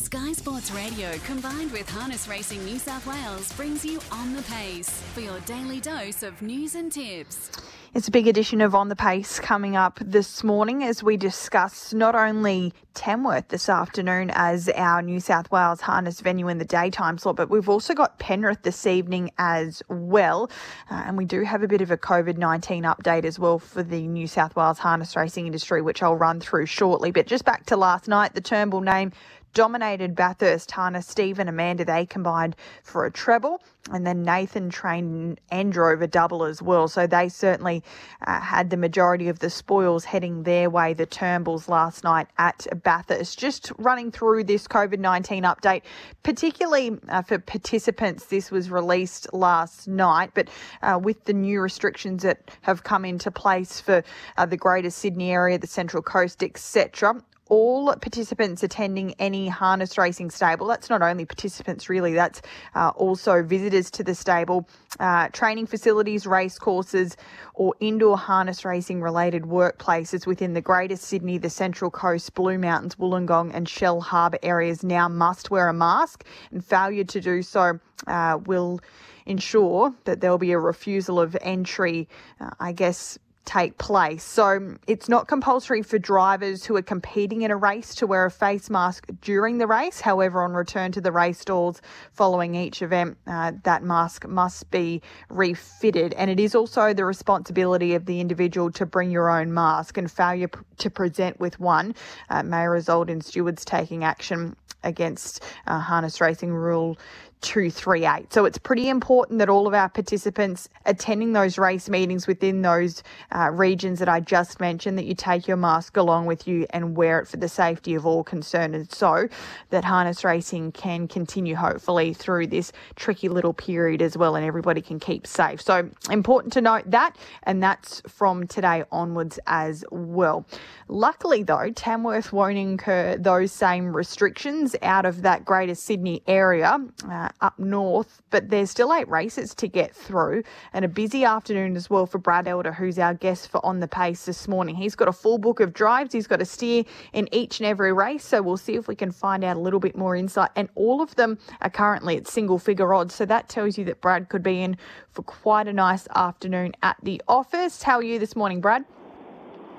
[0.00, 4.88] Sky Sports Radio combined with Harness Racing New South Wales brings you On the Pace
[5.12, 7.50] for your daily dose of news and tips.
[7.92, 11.92] It's a big edition of On the Pace coming up this morning as we discuss
[11.92, 17.18] not only Tamworth this afternoon as our New South Wales harness venue in the daytime
[17.18, 20.50] slot, but we've also got Penrith this evening as well.
[20.88, 23.82] Uh, and we do have a bit of a COVID 19 update as well for
[23.82, 27.10] the New South Wales harness racing industry, which I'll run through shortly.
[27.10, 29.12] But just back to last night, the Turnbull name
[29.54, 30.70] dominated Bathurst.
[30.70, 33.62] Hannah, Steve and Amanda, they combined for a treble.
[33.90, 36.86] And then Nathan trained and drove a double as well.
[36.86, 37.82] So they certainly
[38.26, 42.66] uh, had the majority of the spoils heading their way, the Turnbulls last night at
[42.82, 43.38] Bathurst.
[43.38, 45.82] Just running through this COVID 19 update,
[46.22, 50.48] particularly uh, for participants, this was released last night, but
[50.82, 54.04] uh, with the new restrictions that have come into place for
[54.36, 60.30] uh, the Greater Sydney area, the Central Coast, etc all participants attending any harness racing
[60.30, 60.68] stable.
[60.68, 62.40] That's not only participants, really, that's
[62.74, 64.68] uh, also visitors to the stable,
[65.00, 67.16] uh, training facilities, race courses,
[67.54, 72.94] or indoor harness racing related workplaces within the Greater Sydney, the Central Coast, Blue Mountains,
[72.94, 78.38] Wollongong, and Shellharbour areas now must wear a mask, and failure to do so uh,
[78.46, 78.80] will
[79.26, 82.08] ensure that there will be a refusal of entry,
[82.40, 83.18] uh, I guess
[83.50, 84.22] take place.
[84.22, 88.30] So it's not compulsory for drivers who are competing in a race to wear a
[88.30, 90.00] face mask during the race.
[90.00, 95.02] However, on return to the race stalls following each event, uh, that mask must be
[95.28, 96.12] refitted.
[96.12, 100.08] And it is also the responsibility of the individual to bring your own mask, and
[100.08, 101.96] failure to present with one
[102.28, 104.54] uh, may result in stewards taking action
[104.84, 106.96] against uh, harness racing rule
[107.40, 108.32] 238.
[108.32, 113.02] So it's pretty important that all of our participants attending those race meetings within those
[113.32, 116.96] uh, regions that I just mentioned that you take your mask along with you and
[116.96, 119.28] wear it for the safety of all concerned and so
[119.70, 124.82] that harness racing can continue hopefully through this tricky little period as well and everybody
[124.82, 125.60] can keep safe.
[125.60, 130.46] So important to note that and that's from today onwards as well.
[130.88, 136.78] Luckily though, Tamworth won't incur those same restrictions out of that greater Sydney area.
[137.08, 140.42] Uh, up north, but there's still eight races to get through
[140.72, 143.88] and a busy afternoon as well for Brad Elder, who's our guest for On the
[143.88, 144.74] Pace this morning.
[144.74, 147.92] He's got a full book of drives, he's got a steer in each and every
[147.92, 150.50] race, so we'll see if we can find out a little bit more insight.
[150.56, 154.00] And all of them are currently at single figure odds, so that tells you that
[154.00, 154.76] Brad could be in
[155.12, 157.82] for quite a nice afternoon at the office.
[157.82, 158.84] How are you this morning, Brad?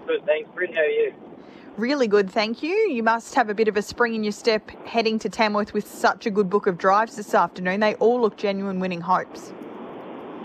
[0.07, 0.73] Good, thanks, Britt.
[0.73, 1.30] How are you?
[1.77, 2.73] Really good, thank you.
[2.73, 5.87] You must have a bit of a spring in your step heading to Tamworth with
[5.87, 7.79] such a good book of drives this afternoon.
[7.79, 9.53] They all look genuine winning hopes.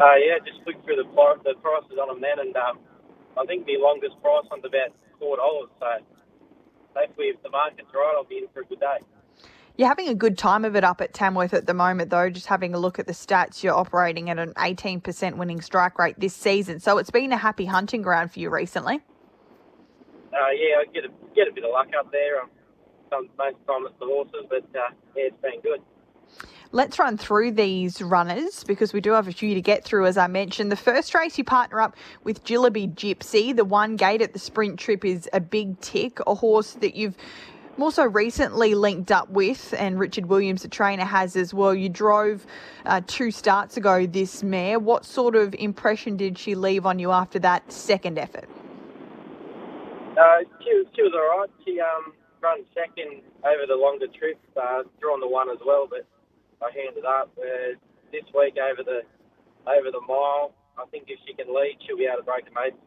[0.00, 2.78] Uh, yeah, just looked through the, the prices on them then, and um,
[3.36, 5.68] I think the longest price one's about four dollars.
[5.80, 5.86] So
[6.94, 8.98] hopefully, if the market's right, I'll be in for a good day.
[9.76, 12.30] You're having a good time of it up at Tamworth at the moment, though.
[12.30, 16.18] Just having a look at the stats, you're operating at an 18% winning strike rate
[16.18, 16.78] this season.
[16.78, 19.00] So it's been a happy hunting ground for you recently
[20.36, 22.42] uh, yeah, I get a get a bit of luck up there.
[23.10, 25.80] Some, most of the time it's the horses, but uh, yeah, it's been good.
[26.72, 30.18] Let's run through these runners because we do have a few to get through, as
[30.18, 30.72] I mentioned.
[30.72, 33.54] The first race you partner up with Jillaby Gypsy.
[33.54, 37.16] The one gate at the sprint trip is a big tick, a horse that you've
[37.78, 41.74] more so recently linked up with, and Richard Williams, the trainer, has as well.
[41.74, 42.46] You drove
[42.84, 44.78] uh, two starts ago this mare.
[44.78, 48.48] What sort of impression did she leave on you after that second effort?
[50.16, 51.50] Uh, she, she was all right.
[51.64, 52.12] She um,
[52.42, 56.06] run second over the longer trip, uh, drawn the one as well, but
[56.64, 57.30] I handed up.
[57.38, 57.76] Uh,
[58.12, 59.02] this week over the
[59.68, 62.52] over the mile, I think if she can lead, she'll be able to break the
[62.52, 62.78] maiden.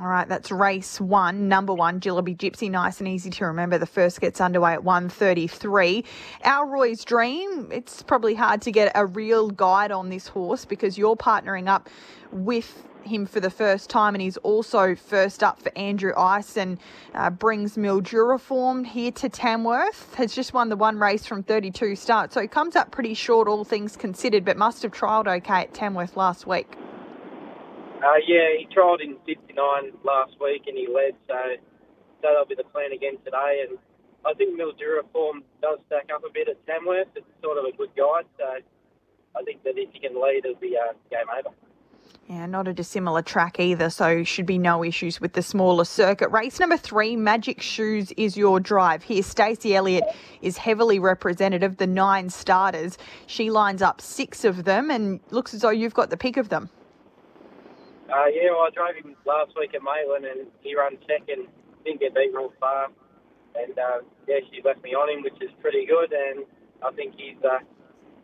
[0.00, 2.70] All right, that's race one, number one, Jillaby Gypsy.
[2.70, 3.76] Nice and easy to remember.
[3.76, 6.04] The first gets underway at 1.33.
[6.44, 10.96] Our Roy's Dream, it's probably hard to get a real guide on this horse because
[10.96, 11.90] you're partnering up
[12.30, 16.78] with him for the first time, and he's also first up for Andrew Ice and
[17.14, 20.14] uh, brings Mildura form here to Tamworth.
[20.14, 23.48] Has just won the one race from 32 starts, so he comes up pretty short,
[23.48, 26.76] all things considered, but must have trialled okay at Tamworth last week.
[28.02, 29.56] Uh, yeah, he trialled in 59
[30.02, 31.38] last week and he led, so,
[32.20, 33.64] that'll be the plan again today.
[33.68, 33.78] And
[34.26, 37.08] I think Mildura form does stack up a bit at Tamworth.
[37.14, 38.58] It's sort of a good guide, so
[39.38, 41.54] I think that if he can lead, it'll be uh, game over.
[42.28, 46.30] Yeah, not a dissimilar track either, so should be no issues with the smaller circuit.
[46.30, 49.02] Race number three, Magic Shoes is your drive.
[49.02, 50.04] Here, Stacey Elliott
[50.40, 52.96] is heavily representative, the nine starters.
[53.26, 56.48] She lines up six of them and looks as though you've got the pick of
[56.48, 56.70] them.
[58.08, 61.48] Uh, yeah, well, I drove him last week at Maitland and he ran second.
[61.84, 62.88] Didn't get beat real far.
[63.56, 63.98] and uh,
[64.28, 66.12] yeah, she left me on him, which is pretty good.
[66.12, 66.44] And
[66.82, 67.58] I think he's uh,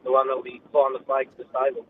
[0.04, 1.84] the one that'll be flying the flag to the stable.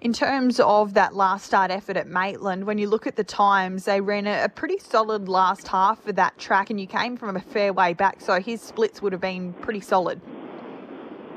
[0.00, 3.84] In terms of that last start effort at Maitland, when you look at the times,
[3.84, 7.34] they ran a, a, pretty solid last half for that track, and you came from
[7.34, 10.20] a fair way back, so his splits would have been pretty solid.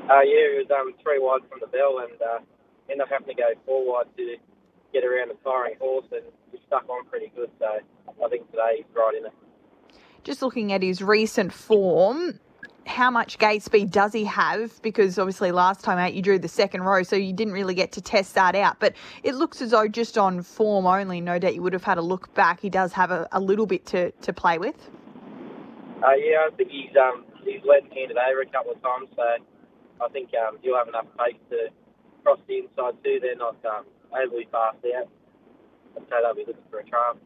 [0.08, 2.38] Uh, yeah, it was um, three wide from the bell, and uh,
[2.88, 4.36] ended up having to go four wide to
[4.92, 6.22] get around the firing horse, and
[6.52, 7.50] he stuck on pretty good.
[7.58, 9.32] So I think today he's right in it.
[10.22, 12.38] Just looking at his recent form,
[12.86, 14.80] how much gate speed does he have?
[14.82, 17.92] Because obviously last time out you drew the second row, so you didn't really get
[17.92, 18.80] to test that out.
[18.80, 21.98] But it looks as though just on form only, no doubt you would have had
[21.98, 22.60] a look back.
[22.60, 24.90] He does have a, a little bit to, to play with.
[26.02, 29.22] Uh, yeah, I think he's um, he's led handed over a couple of times, so
[30.04, 31.68] I think um, he'll have enough pace to
[32.24, 33.18] cross the inside too.
[33.22, 35.08] They're not um, overly fast out.
[35.96, 37.18] I'd they'll be looking for a triumph.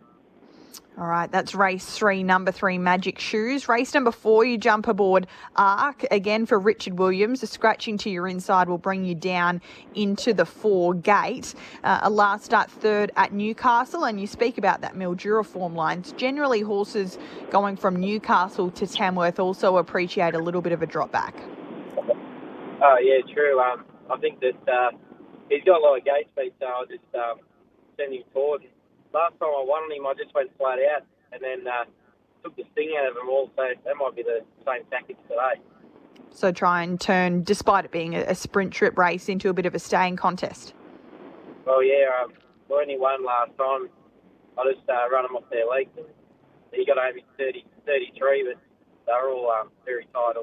[0.99, 3.69] All right, that's race three, number three, Magic Shoes.
[3.69, 7.43] Race number four, you jump aboard Arc again for Richard Williams.
[7.43, 9.61] A scratching to your inside will bring you down
[9.94, 11.55] into the four gate.
[11.84, 16.12] Uh, a last start third at Newcastle, and you speak about that Mildura form lines.
[16.12, 17.19] Generally, horses
[17.50, 21.34] going from Newcastle to Tamworth also appreciate a little bit of a drop back.
[21.99, 23.61] Oh, yeah, true.
[23.61, 24.90] Um, I think that uh,
[25.50, 27.40] he's got a lot of gate speed, so I'll just um,
[27.99, 28.62] send him forward
[29.12, 31.85] last time I won on him, I just went flat out and then uh,
[32.43, 33.50] took the sting out of him all.
[33.56, 35.61] So that might be the same tactics today.
[36.31, 39.75] So try and turn, despite it being a, sprint trip race, into a bit of
[39.75, 40.75] a staying contest.
[41.64, 42.32] Well, yeah, um,
[42.69, 43.88] we only won last time.
[44.58, 45.91] I just uh, run them off their legs.
[45.97, 46.06] And
[46.73, 48.61] he got only 30, 33, but
[49.06, 50.37] they're all um, very tight.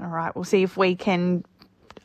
[0.00, 1.44] All right, we'll see if we can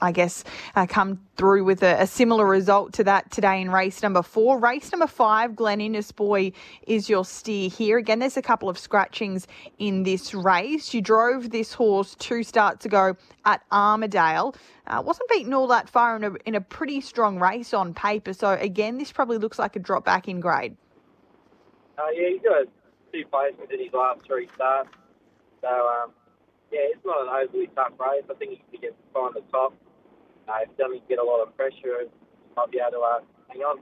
[0.01, 0.43] I guess,
[0.75, 4.57] uh, come through with a, a, similar result to that today in race number four.
[4.57, 6.53] Race number five, Glen Innes Boy
[6.87, 7.97] is your steer here.
[7.97, 9.47] Again, there's a couple of scratchings
[9.77, 10.93] in this race.
[10.93, 13.15] You drove this horse two starts ago
[13.45, 14.55] at Armidale.
[14.87, 18.33] Uh, wasn't beaten all that far in a, in a pretty strong race on paper.
[18.33, 20.75] So, again, this probably looks like a drop back in grade.
[21.97, 22.65] Uh, yeah, he's got
[23.11, 24.89] two placements in his last three starts.
[25.61, 26.11] So, um,
[26.71, 28.23] yeah, it's not an overly tough race.
[28.29, 29.73] I think he can get to find the top
[30.49, 32.05] uh, if doesn't get a lot of pressure,
[32.55, 33.19] might be able to uh,
[33.49, 33.79] hang on.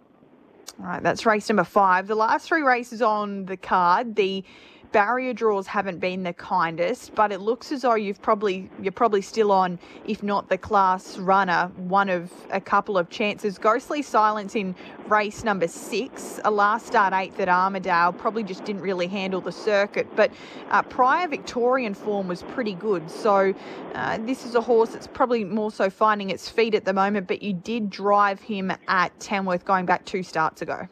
[0.80, 2.08] All right, that's race number five.
[2.08, 4.44] The last three races on the card, the
[4.92, 9.22] barrier draws haven't been the kindest, but it looks as though you've probably you're probably
[9.22, 13.58] still on, if not the class runner, one of a couple of chances.
[13.58, 14.76] Ghostly Silence in
[15.08, 19.52] race number six, a last start eighth at Armidale, probably just didn't really handle the
[19.52, 20.32] circuit, but
[20.70, 23.10] uh, prior Victorian form was pretty good.
[23.10, 23.54] So
[23.94, 27.28] uh, this is a horse that's probably more so finding its feet at the moment,
[27.28, 30.88] but you did drive him at Tamworth going back two starts ago.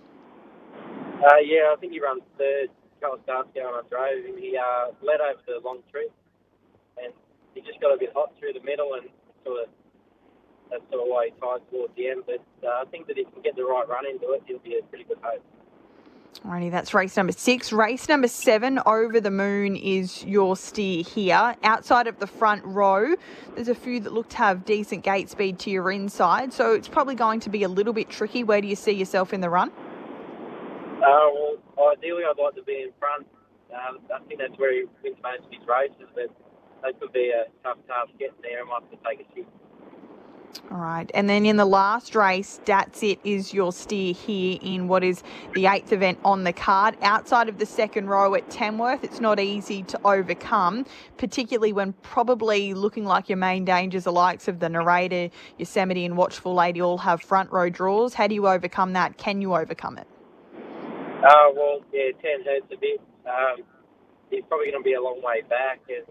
[1.23, 2.69] Uh, yeah, I think he runs third
[3.05, 6.11] couple of starts ago when I drove him, he uh, led over the long trip,
[7.01, 7.13] and
[7.53, 9.09] he just got a bit hot through the middle, and
[9.45, 9.69] sort of
[10.71, 12.23] that's sort of why he tied towards the end.
[12.25, 14.59] But uh, I think that if he can get the right run into it, he'll
[14.59, 15.43] be a pretty good hope.
[16.43, 17.71] Alrighty, that's race number six.
[17.71, 21.55] Race number seven, Over the Moon, is your steer here.
[21.63, 23.15] Outside of the front row,
[23.55, 26.89] there's a few that look to have decent gate speed to your inside, so it's
[26.89, 28.43] probably going to be a little bit tricky.
[28.43, 29.69] Where do you see yourself in the run?
[30.97, 33.27] Uh, well, ideally, I'd like to be in front.
[33.73, 36.29] Um, I think that's where he wins most of his races, but
[36.83, 38.61] that could be a tough task getting there.
[38.61, 39.49] I might have to take a shift.
[40.71, 41.09] All right.
[41.13, 45.21] And then in the last race, that's it, is your steer here in what is
[45.53, 46.95] the eighth event on the card.
[47.01, 50.85] Outside of the second row at Tamworth, it's not easy to overcome,
[51.17, 56.17] particularly when probably looking like your main dangers, the likes of the narrator, Yosemite, and
[56.17, 58.13] Watchful Lady all have front row draws.
[58.13, 59.17] How do you overcome that?
[59.17, 60.07] Can you overcome it?
[61.23, 62.99] Uh, well, yeah, 10 hurts a bit.
[63.25, 63.63] Um,
[64.29, 66.05] he's probably going to be a long way back, and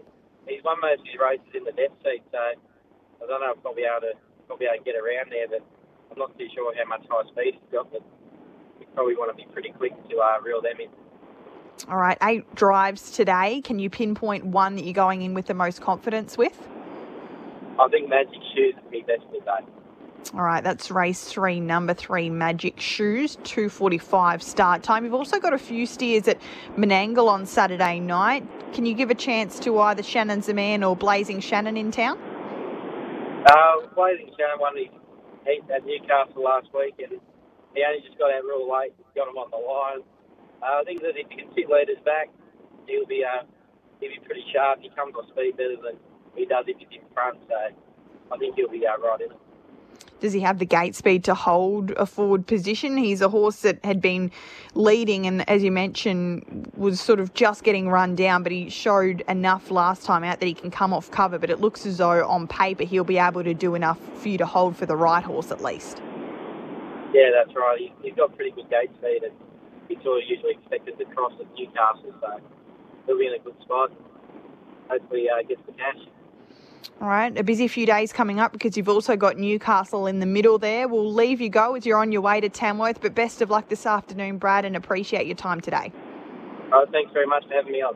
[0.47, 3.65] he's won most of his races in the death seat, so I don't know if
[3.65, 4.13] I'll be able to,
[4.47, 5.63] probably able to get around there, but
[6.11, 8.03] I'm not too sure how much high speed he's got, but
[8.79, 10.89] we probably want to be pretty quick to uh, reel them in.
[11.89, 13.61] All right, eight drives today.
[13.61, 16.55] Can you pinpoint one that you're going in with the most confidence with?
[17.79, 19.67] I think Magic Shoes would be best today.
[20.33, 25.05] All right, that's race three, number three, Magic Shoes, 2.45 start time.
[25.05, 26.41] You've also got a few steers at
[26.75, 28.43] Menangle on Saturday night.
[28.73, 32.17] Can you give a chance to either Shannon Zaman or Blazing Shannon in town?
[33.45, 34.87] Uh, Blazing Shannon won his
[35.45, 37.21] heat at Newcastle last week and
[37.75, 40.01] he only just got out real late, got him on the line.
[40.63, 42.29] Uh, I think that if he can sit leaders back,
[42.87, 43.45] he'll be uh,
[44.01, 44.79] he'll be pretty sharp.
[44.81, 46.01] He comes off speed better than
[46.33, 49.44] he does if he's in front, so I think he'll be uh, right in it.
[50.21, 52.97] Does he have the gate speed to hold a forward position?
[52.97, 54.31] He's a horse that had been
[54.73, 59.23] leading and, as you mentioned, was sort of just getting run down, but he showed
[59.27, 61.37] enough last time out that he can come off cover.
[61.37, 64.37] But it looks as though on paper he'll be able to do enough for you
[64.37, 66.01] to hold for the right horse at least.
[67.13, 67.93] Yeah, that's right.
[68.01, 69.33] He's got pretty good gate speed and
[69.87, 72.39] he's of usually expected to cross at Newcastle, so
[73.05, 73.91] he'll be in a good spot.
[74.89, 75.97] Hopefully, uh, gets the cash.
[77.01, 80.25] All right, a busy few days coming up because you've also got Newcastle in the
[80.25, 80.87] middle there.
[80.87, 83.69] We'll leave you go as you're on your way to Tamworth, but best of luck
[83.69, 85.91] this afternoon, Brad, and appreciate your time today.
[86.71, 87.95] Uh, thanks very much for having me on.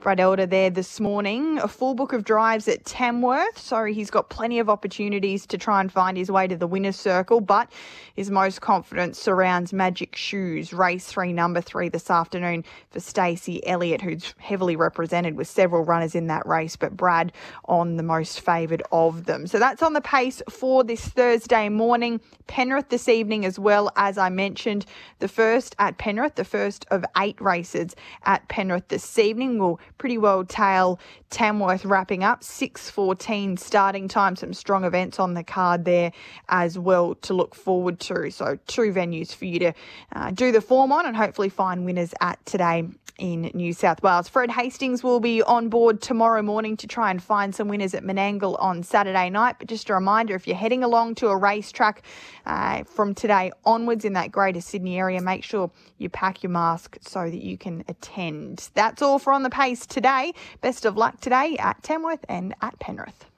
[0.00, 1.58] Brad Elder there this morning.
[1.58, 3.58] A full book of drives at Tamworth.
[3.58, 6.96] So he's got plenty of opportunities to try and find his way to the winner's
[6.96, 7.70] circle, but
[8.16, 14.00] his most confidence surrounds Magic Shoes, race three, number three this afternoon for Stacey Elliott,
[14.00, 17.32] who's heavily represented with several runners in that race, but Brad
[17.66, 19.46] on the most favoured of them.
[19.46, 22.22] So that's on the pace for this Thursday morning.
[22.46, 24.86] Penrith this evening as well, as I mentioned.
[25.18, 30.18] The first at Penrith, the first of eight races at Penrith this evening will pretty
[30.18, 34.34] well tail Tamworth wrapping up 6:14 starting time.
[34.34, 36.10] Some strong events on the card there
[36.48, 38.30] as well to look forward to.
[38.30, 39.72] So two venues for you to
[40.12, 42.88] uh, do the form on and hopefully find winners at today
[43.20, 44.28] in New South Wales.
[44.28, 48.02] Fred Hastings will be on board tomorrow morning to try and find some winners at
[48.02, 49.56] Menangle on Saturday night.
[49.58, 52.02] But just a reminder if you're heading along to a racetrack
[52.46, 56.96] uh, from today onwards in that Greater Sydney area, make sure you pack your mask
[57.02, 58.70] so that you can attend.
[58.72, 60.32] That's all for On the Pace today.
[60.62, 63.29] Best of luck today at Tamworth and at Penrith.